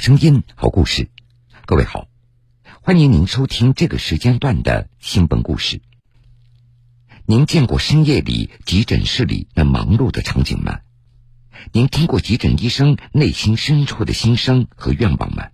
[0.00, 1.08] 声音，好故事。
[1.66, 2.06] 各位好，
[2.82, 5.82] 欢迎您收听这个时间段的新闻故事。
[7.26, 10.78] 您见过深夜里急诊室里那忙碌的场景吗？
[11.72, 15.48] 您听过急诊医生内心深处的心声和愿望吗？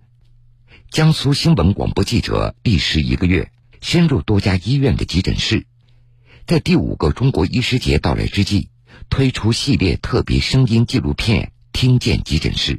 [0.91, 3.51] 江苏新闻广播记者历时一个月，
[3.81, 5.65] 深入多家医院的急诊室，
[6.45, 8.69] 在第五个中国医师节到来之际，
[9.09, 12.75] 推出系列特别声音纪录片《听见急诊室》。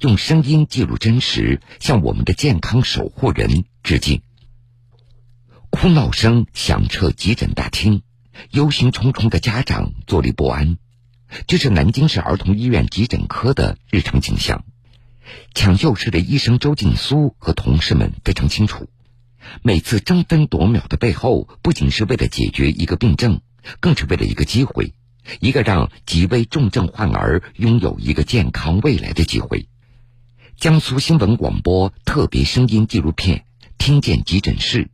[0.00, 4.22] 用声音记录真实，向我们的健康守护人致敬。
[5.70, 8.02] 哭闹声响彻急诊大厅，
[8.50, 10.78] 忧心忡忡的家长坐立不安。
[11.46, 14.64] 这是南京市儿童医院急诊科的日常景象。
[15.54, 18.88] 抢救室的医生周静苏和同事们非常清楚，
[19.62, 23.42] 每次争分夺秒的背后，不仅是为了解决一个病症，
[23.80, 24.94] 更是为了一个机会。
[25.40, 29.68] 一个让几位重症患儿拥有一个健康未来的机会。
[30.58, 33.38] 江苏新闻广播特别声音纪录片
[33.78, 34.84] 《听见急诊室》，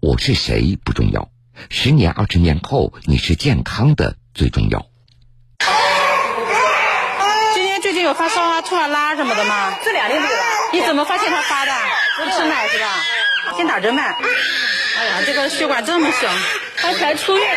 [0.00, 1.30] 我是谁不重要，
[1.68, 4.86] 十年、二十年后你是健康的最重要。
[7.54, 9.76] 今天最近有发烧啊、吐啊、拉什么的吗？
[9.84, 10.34] 这两天没有。
[10.72, 11.72] 你怎么发现他发的？
[12.18, 12.86] 不吃奶是吧？
[13.56, 14.02] 先打针呗。
[14.96, 16.28] 哎呀，这个血管这么小，
[16.76, 17.56] 他才出院。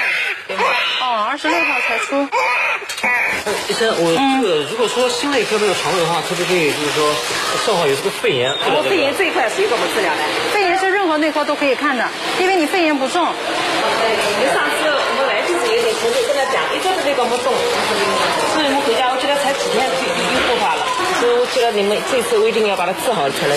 [0.49, 2.27] 哦，二十六号才出。
[3.67, 7.15] 医生，我这个如果说心内科没有床位的话，可不可以就是说
[7.65, 8.51] 正好有这个肺炎？
[8.51, 10.21] 我肺炎这一块谁给我们治疗的？
[10.51, 12.03] 肺炎是任何内科都可以看的，
[12.39, 13.23] 因为你肺炎不重。
[13.23, 17.51] 你上次我们来就是有点情绪跟他讲，一说是那个不重，
[18.55, 20.83] 所以我们回家，我觉得才几天就已经复发了，
[21.19, 23.55] 所以我觉得你们这次我一定要把它治好才能。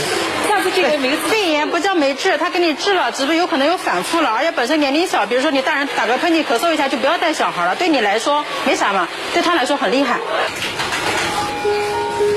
[0.60, 10.18] 肺炎不叫没治，他给你治了，只不过有可能有反复了，而且本身年龄小，比如说你大人打个喷嚏、咳嗽一下，就不要带小孩了，对你来说没啥嘛，对他来说很厉害。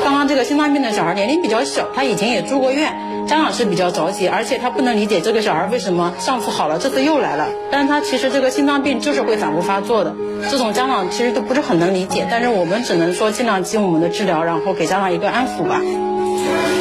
[0.04, 7.48] 刚刚这个心脏病的小孩年龄比较小，他以前也住过院，家长是比较着急，而且他不能理解这个小孩为什么上次好了，这次又来了。
[7.72, 10.16] 但是他其实这个心脏病就是会反复发作的，
[10.50, 15.82] 这种家长其实都不是很能理解，但是我们只能说尽量尽我们的治疗，然后给家长一个安抚吧。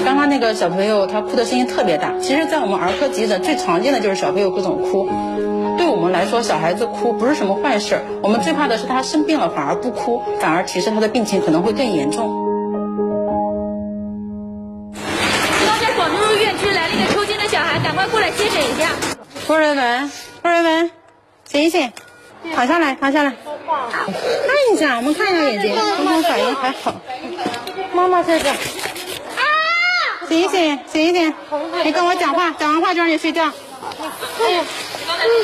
[0.04, 5.08] 刚刚那个小朋友他哭的声音特别大，其实，在我们儿科急诊最常见的就是小朋友各种哭。
[5.76, 12.44] 对我们来说，小孩子哭不是什么坏事，我们最怕的是他生病了反而不哭，反而提示他的病情可能会更严重。
[15.66, 18.90] 刚才广州院区来了一个抽筋的小孩，赶快过来接诊一下。
[19.46, 20.10] 郭瑞文，
[20.42, 20.90] 郭瑞文，
[21.44, 21.92] 醒醒，
[22.54, 26.94] 躺下来，躺下来，看一下，我们看一下眼睛，刚刚反应还好。
[27.94, 28.50] 妈妈在这。
[30.28, 31.34] 醒一醒，醒一醒！
[31.84, 33.50] 你跟我讲话，讲完话就让你睡觉。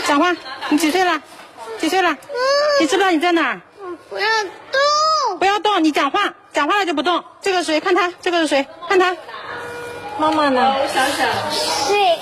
[0.07, 0.37] 讲话！
[0.69, 1.21] 你几岁了？
[1.79, 2.17] 几岁了？
[2.81, 3.61] 你知不知道你在哪儿？
[4.11, 5.39] 不要动！
[5.39, 5.83] 不要动！
[5.83, 7.25] 你讲话，讲话了就不动。
[7.41, 7.81] 这个谁？
[7.81, 8.67] 看他，这个是谁？
[8.89, 9.17] 看他。
[10.19, 10.77] 妈妈呢？
[10.79, 11.27] 我想想。
[11.89, 12.19] 睡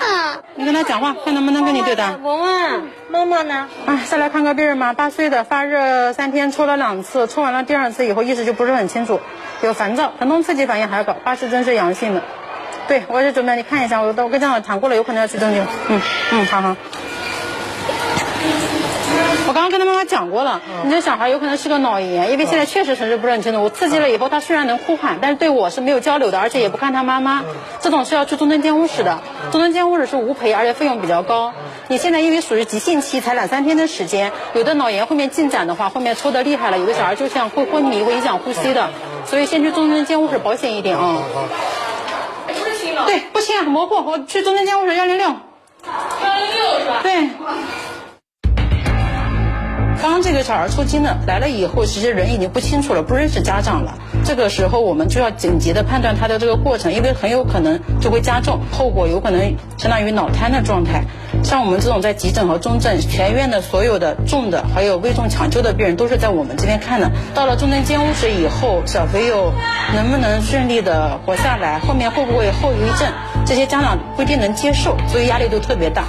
[0.00, 0.40] 啊！
[0.54, 2.12] 你跟他讲话，看能不能跟你对答。
[2.12, 3.68] 文文，妈妈呢？
[3.86, 9.20] 哎，再来看个病嘛，八岁的，发热三天，抽了两次，抽完了第二次以后意识就不是很清楚。
[9.62, 12.22] 有烦躁，疼痛刺激反应还要高，八十针是阳性的。
[12.88, 15.62] 对，我也是准备你看一下，我我跟家长谈过了，有可能要去针灸。
[15.88, 16.00] 嗯
[16.32, 16.76] 嗯，好好。
[19.46, 23.62] 我刚刚跟他妈妈讲过了，你这小孩有可能是个脑炎，因为现在确实神志不是很清楚。
[23.62, 27.42] 我刺激了以后，他虽然能呼喊，但是对我是没有交流的，而且也不看他妈妈。
[27.80, 29.18] 这种是要去重症监护室的，
[29.50, 31.52] 重症监护室是无赔，而且费用比较高。
[31.88, 38.90] 你现在因为属于急性期，才两三天的时间，有的脑炎后面进展的话，后面抽的厉害了，有的小孩就像会昏迷，会影响呼吸的。
[39.26, 41.22] 所以先去中正监护室保险一点啊。
[43.06, 43.94] 对，不轻，很模糊。
[43.94, 45.26] 我去中正监护室幺零六。
[45.26, 45.34] 幺
[46.38, 47.00] 零六是吧？
[47.02, 47.30] 对。
[50.00, 53.98] 刚刚这个小孩抽筋了，来了以后，其实人已经不清楚了，不认识家长了。
[54.24, 61.04] 这个时候我们就要紧急的判断他的这个过程，因为很有可能就会加重，后果有可能相当于脑瘫的状态。
[61.44, 67.10] 像我们这种在急诊和重症全院的所有的重的还有危重抢救的病人，都是在我们这边看的。
[67.34, 69.52] 到了重症监护室以后，小朋友
[69.94, 73.06] 能不能顺利的活下来，后面会不会后遗症，
[73.44, 76.04] 这些家长不一定能接受，所以压力都特别大。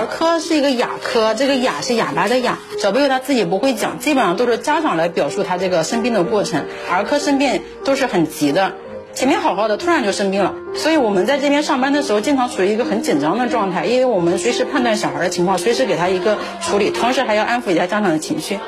[0.00, 2.58] 儿科是一个哑科，这个哑是哑巴的哑。
[2.78, 6.64] 小朋友他自己不会讲，基本上都是家长来表述他这个生病的过程。
[6.90, 8.72] 儿科生病都是很急的，
[9.12, 10.54] 前面好好的，突然就生病了。
[10.74, 18.58] 所以我们在这边上班的时候，经常处于一个很紧张的状态，因为我们随时判断小孩的情况，随时给他一个处理，同时还要安抚一下家长的情绪。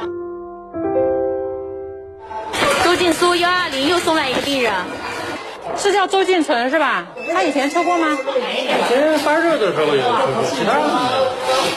[2.84, 4.70] 周静苏幺二零又送来一个病人。
[5.76, 7.04] 是叫周俊成是吧？
[7.32, 8.19] 他以前抽过吗？
[8.36, 10.80] 以前发热的时候有抽过，其他的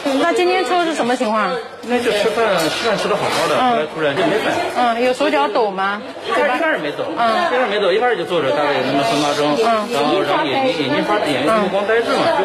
[0.05, 0.19] 没有。
[0.21, 1.49] 那今天抽是什么情况？
[1.83, 4.59] 那就吃饭吃饭吃的好好的，后来突然就没反应。
[4.75, 6.01] 嗯，有手脚抖吗？
[6.27, 7.15] 一开始一开始没抖，一
[7.49, 12.43] 开始没抖，一开始就坐着，大概有那么三八钟，然后然后眼睛眼睛发眼睛目光呆滞嘛，就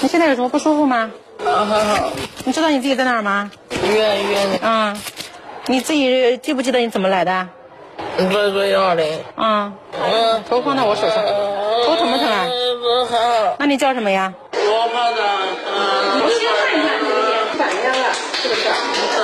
[0.00, 1.10] 你现在有什么不舒服吗？
[1.44, 2.10] 啊，还好，
[2.44, 3.50] 你知道你自己在哪儿吗？
[3.70, 5.00] 医院医院的，嗯，
[5.66, 7.48] 你自己记不记得你怎么来的？
[8.18, 11.16] 你说说幺二零，嗯，嗯，头放在我手上，
[11.86, 12.46] 头疼不疼啊？
[12.80, 13.18] 不疼，
[13.58, 14.32] 那你叫什么呀？
[14.52, 15.22] 我怕的，
[15.66, 18.68] 嗯，我先看一看你的眼反应了，是不是？
[19.16, 19.18] 疼，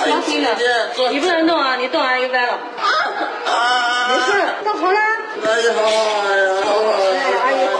[0.00, 2.52] 很听得见，做你不能动啊，你动完就歪了。
[3.46, 4.32] 啊，没事，
[4.64, 5.00] 动好啦。
[5.42, 5.88] 阿姨好好
[6.36, 7.78] 呀，好好呀，阿姨好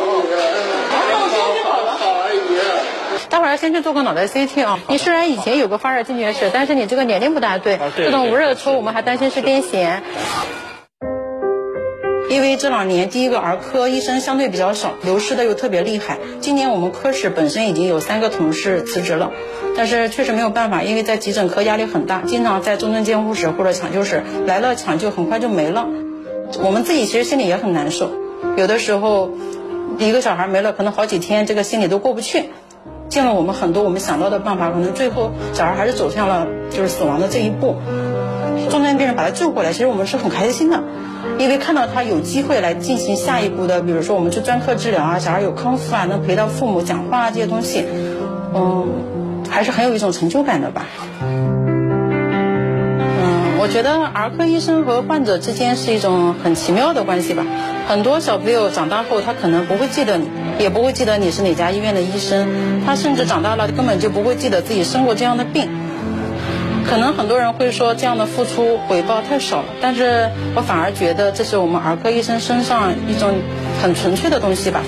[3.51, 4.79] 要先去做个脑袋 CT 啊。
[4.89, 10.01] 你虽然以前有个发热惊厥史，但是你这个年龄不大对，啊对这种无热抽我们还担心是癫痫。
[12.29, 16.19] 因为这两年，第一个儿科医生相对比较少，流失的又特别厉害。
[16.41, 19.33] 今年我们科室本身已经有三个同事辞职了，
[19.77, 25.89] 但是确实没有办法，因为在急诊科压力很大，经常在重症监护室或者抢救室来了抢救，很快就没了。
[26.63, 28.13] 我们自己其实心里也很难受，
[28.57, 29.33] 有的时候
[29.99, 32.51] 一个小孩没了，可能好几天这个心里都过不去。
[33.11, 37.77] 尽了我们很多我们想到的办法，可能最后小孩还是走向了就是死亡的这一步。
[38.71, 40.81] 重症病人把他救过来，其实我们是很开心的，
[41.39, 47.85] 因为看到他有机会来进行下一步的，比如说我们去专科治疗啊，小孩有康复啊，能陪到父母讲话啊这些东西，
[48.55, 48.87] 嗯，
[49.51, 50.87] 还是很有一种成就感的吧。
[51.21, 51.59] 嗯，
[53.59, 57.45] 我觉得儿科医生和患者之间是一种很奇妙的关系吧。
[57.89, 60.29] 很多小朋友长大后，他可能不会记得你，
[60.61, 65.69] 也不会记得你是哪家医院的医生，他甚至长大了根本就不会记得自己生过这样的病。
[66.87, 73.37] 可能很多人会说这样的付出回报太少了，但是我反而觉得这是我们儿科医生身上一种
[73.81, 74.83] 很纯粹的东西吧。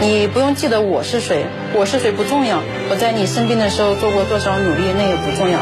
[0.00, 2.58] 你不用记得我是谁，我是谁不重要，
[2.90, 5.58] 我在你生病的时候做过多少努力那也不重要。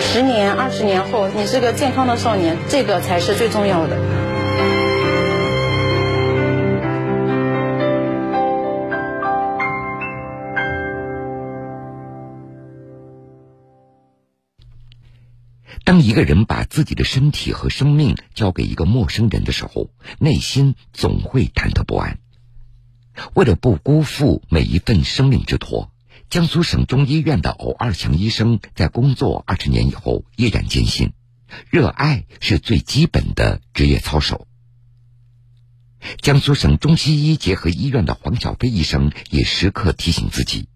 [0.00, 3.96] 十年、二十年后，你是个健康的少年，这个才是最重要的。
[15.84, 22.18] 当一个人把自己的身体和生命交给一个陌生人的时候，内心总会忐忑不安。
[23.34, 25.92] 为了不辜负每一份生命之托，
[26.30, 31.12] 江苏省中医院的欧二强医生在工作二十年以后依然坚信，
[31.68, 34.48] 热爱是最基本的职业操守。
[36.22, 40.66] 江苏省中西医结合医院的黄小飞医生也时刻提醒自己：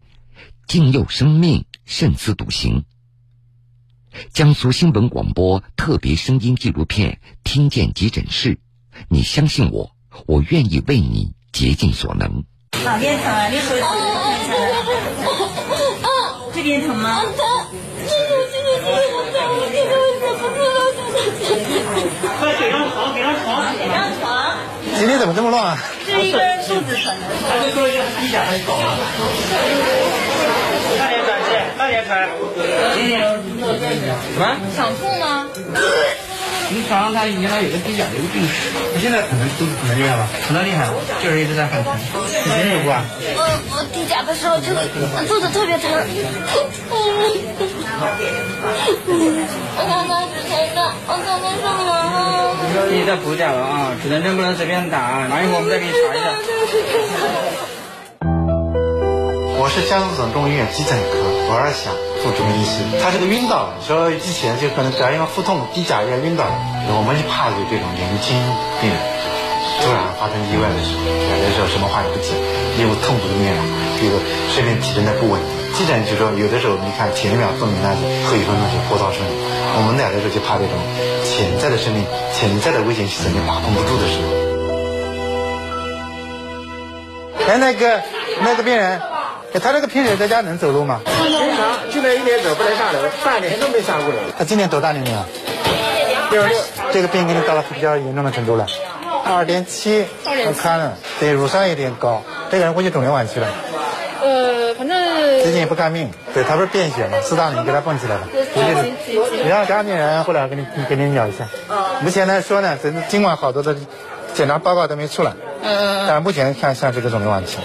[0.66, 2.84] 敬佑生命，慎思笃行。
[4.32, 7.12] 江苏新闻广播特别声音纪录片
[7.44, 8.54] 《听见急诊室》，
[9.08, 9.92] 你相信我，
[10.26, 12.44] 我愿意为你竭尽所能。
[12.84, 13.48] 哪边疼啊？
[13.48, 14.74] 你手指头看一下来。
[16.54, 17.22] 这边疼吗？
[22.40, 23.76] 快给张床，给张床。
[23.78, 24.56] 给张床。
[24.98, 25.78] 今天怎么这么乱啊？
[26.04, 27.14] 是一个人肚子疼。
[27.48, 28.98] 还会做一个低甲还搞啊？
[31.88, 32.04] 什
[34.38, 34.56] 么？
[34.76, 35.46] 想吐吗？
[36.70, 40.28] 你床上他原来有个低甲的一个病史，他现在可能肚子可能厉害吧？
[40.46, 40.86] 疼得厉害，
[41.24, 41.96] 就是一直在很疼。
[41.96, 43.02] 以前有过啊？
[43.08, 43.40] 我
[43.72, 44.68] 我低甲的时候就
[45.24, 45.88] 肚子特别疼。
[49.78, 52.52] 我刚开始才的，我刚刚上完了。
[52.92, 56.36] 你在补甲了啊，只能针不能随便打，拿一会儿我们再给你查一下。
[59.58, 61.18] 我是江苏省中医院急诊科
[61.50, 61.90] 罗二祥
[62.22, 66.54] 副主任医师，他这个晕倒，说之前就可能主要因为腹痛、低甲液晕倒了，
[66.94, 68.38] 我们就怕有这种年轻
[68.78, 68.94] 病人
[69.82, 72.30] 突然发生意外的时候，有的时候什么话也不讲，
[72.78, 73.66] 因为痛苦的面容，
[73.98, 74.22] 一个
[74.54, 75.50] 睡眠体征的不稳定。
[75.74, 79.34] 急诊就说有的时候你看前一秒昏迷那是后一分钟就波涛汹涌，
[79.74, 80.78] 我们来的时候就怕这种
[81.26, 84.30] 潜在的生命、潜在的危险系统你把控不住的时候。
[87.50, 88.06] 哎，那个
[88.46, 89.02] 那个病人，
[89.60, 91.00] 他这个贫人在家能走路吗？
[91.04, 94.14] 平常就那一年走不能下楼，半年都没下过楼。
[94.38, 95.26] 他今年多大年龄啊？
[96.30, 96.58] 六十六。
[96.92, 98.66] 这个病给你到了比较严重的程度了，
[99.24, 103.46] 二点七，我看了，对，乳酸有点高，这个人估计肿瘤晚期了。
[104.22, 104.96] 呃，反正
[105.42, 108.22] 最近也不看病，对他不是便血嘛，适当你给他蹦起来了，
[108.54, 109.42] 估计是。
[109.42, 111.46] 你让家里人过来给你给你聊一下。
[112.00, 113.76] 目前来说呢，这尽管好多的
[114.34, 117.58] 检查报告都没出来，嗯但是目前看像这个肿瘤晚期。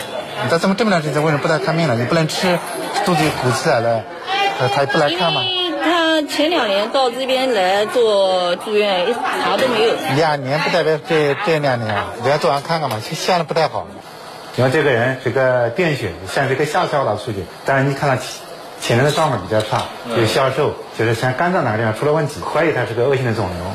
[0.43, 1.95] 你这么这么长时间为什么不来看病了？
[1.95, 2.59] 你不能吃，
[3.05, 4.03] 肚子鼓起来了，
[4.59, 5.41] 呃他也不来看嘛。
[5.41, 9.95] 因为他前两年到这边来做住院，一啥都没有。
[10.15, 13.87] 两年不代表这这两年，人家做完看看嘛，现在不太好。
[14.55, 18.21] 因为这个人是个便血，像这个下消导出去，但是你看他
[18.79, 19.83] 前面的状况比较差，
[20.15, 23.65] 有消瘦，就是像肝脏哪个地方出了问题，怀疑他是个恶性的肿瘤，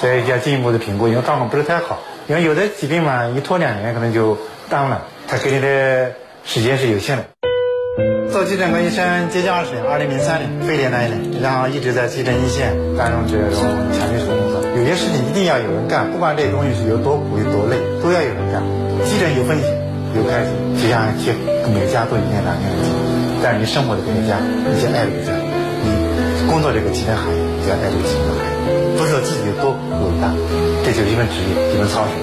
[0.00, 1.98] 所以要进一步的评估，因为状况不是太好。
[2.28, 4.38] 因为有的疾病嘛，一拖两年可能就
[4.70, 6.12] 耽误了，他给你的
[6.44, 7.24] 时间是有限的。
[8.30, 13.64] 做急诊科医生接近二十年，二零零三年非典那一年，然后一直在急诊一线担任这种
[13.96, 14.60] 抢救室工作。
[14.76, 18.62] 有些事情一定要有人干，不管这东西是有多苦有多累，都要有人干。
[19.04, 19.74] 急诊有风险。
[20.16, 21.28] 有开心，就像去
[21.74, 22.88] 每家都一样难念的经，
[23.42, 25.36] 但是你生活的这个家，你就爱这个家，
[25.84, 28.32] 你工作这个急诊行业，你就要爱这个急诊，
[28.96, 30.32] 不是说自己有多伟大，
[30.86, 32.16] 这就是一份职业，一份操守。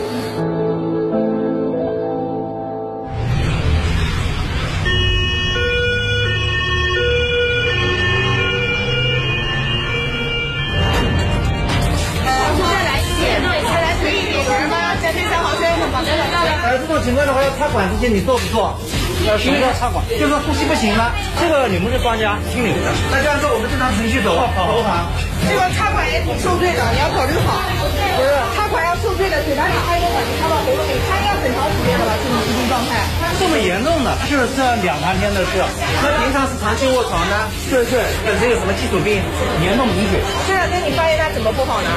[17.23, 18.75] 呃，这种情况的话要插管这些你做不做？
[19.23, 20.03] 要什么叫插管？
[20.11, 22.91] 就是说呼吸不行了，这个你们是专家，听你们的。
[23.11, 25.07] 那这样做我们正常程序走，好不好？
[25.47, 27.63] 这个插管也挺受罪的，你要考虑好。
[27.79, 32.11] 不是，插管要受罪的，嘴巴里插一个管子插到喉咙里，插应该很长时间了吧？
[32.19, 33.07] 这种疾病状态。
[33.39, 35.63] 这么严重的，就是这两三天的事。
[36.03, 37.47] 那平常是长期卧床的？
[37.71, 38.03] 是是。
[38.27, 39.23] 本身有什么基础病？
[39.63, 40.19] 严重贫血。
[40.63, 41.89] 这两天你发现他怎么不好呢？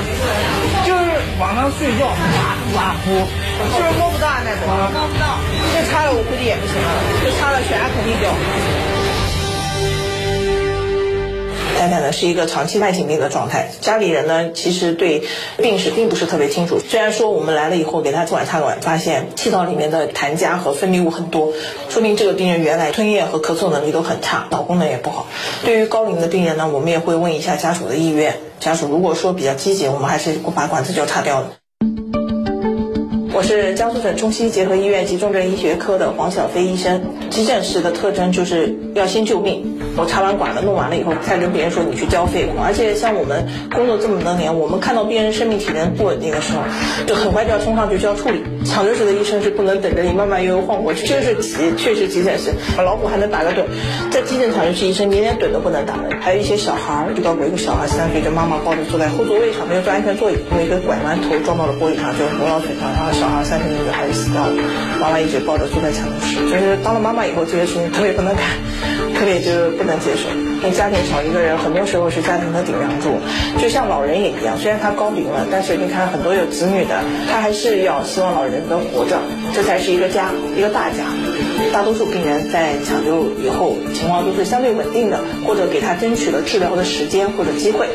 [0.85, 1.05] 就是
[1.39, 3.13] 晚上睡觉哇哇呼，
[3.79, 4.43] 就是摸不到啊？
[4.45, 5.39] 那种摸不到。
[5.73, 6.91] 这插了我估计也不行了，
[7.23, 8.29] 这插了血压肯定掉。
[11.79, 15.23] 太太呢是一个长期慢性病的状态，家里人呢其实对
[15.59, 16.81] 病史并不是特别清楚。
[16.81, 21.53] 虽然说我们来了以后给他做完插管，发现气道里面的痰痂和分泌物很多，
[21.89, 25.27] 说明这个病人原来吞咽和咳嗽能力都很差，脑功能也不好。
[25.65, 28.37] 对于高龄的病人呢，我们也会问一下家属的意愿。
[28.67, 31.53] 家属如果说比较积极，我们还是把管子就插掉了。
[33.37, 37.05] 我是江苏省中西医结合医院急重症医学科的黄小飞医生。
[37.28, 39.76] 急诊室的特征就是要先救命。
[39.95, 42.49] 我插完管了，弄完了以后，再跟别人说你去交费。
[42.64, 46.62] 而且像我们工作这么多年，我们看到病人生命体征不稳定的时候，
[47.07, 48.43] 就很快就要冲上去就要处理。
[48.64, 52.52] 抢救室的医生是不能等着你慢慢悠悠晃过去，就是急，确实急诊室。
[52.78, 53.64] 老虎还能打个盹，
[54.11, 56.16] 在急诊抢救室医生连连盹都不能打的。
[56.21, 64.52] 还有一些小孩儿，遇到过一个小孩三岁，就妈妈抱着坐在后座位上，没有坐安全座椅，因为一个拐弯头撞到了玻璃上，就磨到腿上，然后小孩三岁的女孩就死掉了。
[65.00, 68.45] 妈妈一直抱着坐在抢救室，就是当了妈妈以后，这些事情特别不能干，
[69.14, 70.28] 特别就是不能接受。
[70.56, 73.21] 因为家庭少一个人，很多时候是家庭的顶梁柱，
[73.61, 74.56] 就像老人也一样。
[74.59, 79.21] 虽然他高龄了，但是你看很多有子女的，他还是要希望老人能活着，
[79.54, 81.04] 这才是一个家，一个大家。
[81.73, 87.87] 大多数病人在抢救以后，情况都是相对稳定的，或者给他争取了治疗的时间或者机会。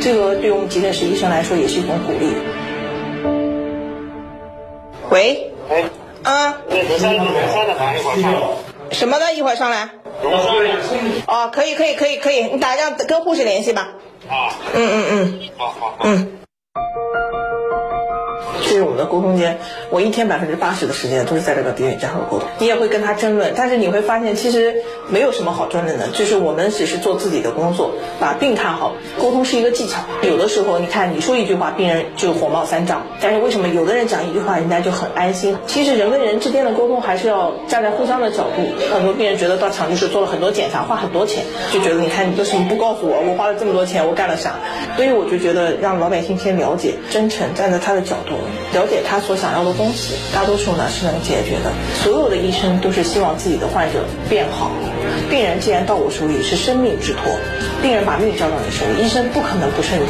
[0.00, 2.32] 这个对我们急诊室医生来说也是一种鼓励。
[5.16, 5.84] 喂，哎，
[6.24, 6.58] 啊，
[8.90, 9.32] 什么的？
[9.32, 9.88] 一会儿上来。
[11.26, 13.94] 哦，可以，可以，可以，可以，你打让跟护士联系吧。
[14.28, 14.52] 啊。
[14.74, 15.40] 嗯嗯嗯。
[15.56, 15.96] 好好。
[16.02, 16.35] 嗯。
[18.96, 19.58] 我的沟通间，
[19.90, 22.48] 我一天百分之八十的时间都是在这个病人家和沟通。
[22.58, 24.74] 你也会跟他争论，但是你会发现其实
[25.10, 28.94] 没有什么好争论的，就是我们只是做自己的工作，把病看好。
[29.20, 35.58] 沟通是一个技巧，有的时候你看你说一句话，病人就火冒三丈，但是为什么有的人讲一句话，人家就很安心？
[35.66, 38.94] 其实人跟人之间的沟通还是要站在互相的角度。
[38.94, 43.20] 很多病人觉得到抢救室做了很多检查，花很多钱，就觉得你看你为什么不告诉我？
[43.28, 44.54] 我花了这么多钱，我干了啥？
[44.96, 48.32] 所以我就觉得让老百姓先了解，真诚站在他的角度。
[48.72, 51.72] 了解他所想要的东西，大多数呢是能解决的。
[52.02, 54.70] 所有的医生都是希望自己的患者变好。
[55.28, 57.22] 病人既然到我手里是生命之托，
[57.82, 60.08] 病人把命交到你手里，医生不可能不慎重。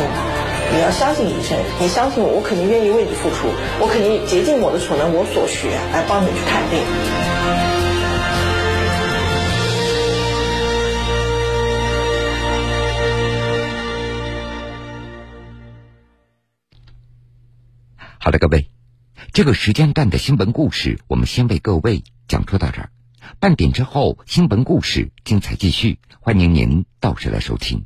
[0.74, 7.75] 你要相信医生，你相信我，我肯定愿意为你付出，我肯定竭尽我的所能，我所学来帮你去看病。
[18.26, 18.68] 好的，各位，
[19.32, 22.90] 这个时间段的新闻故事，我们先为各位讲述到这儿。
[23.38, 27.84] 半点之后，新闻故事精彩继续，欢迎您到时来收听。